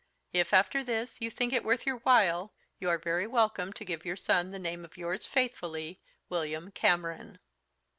If, 0.33 0.51
after 0.51 0.83
this, 0.83 1.21
you 1.21 1.29
think 1.29 1.53
it 1.53 1.63
worth 1.63 1.85
your 1.85 1.97
while, 1.97 2.55
you 2.79 2.89
are 2.89 2.97
very 2.97 3.27
welcome 3.27 3.71
to 3.73 3.85
give 3.85 4.03
your 4.03 4.15
son 4.15 4.49
the 4.49 4.57
name 4.57 4.83
of 4.83 4.97
yours 4.97 5.27
faithfully, 5.27 6.01
WILLIAM 6.27 6.71
CAMERON." 6.71 7.37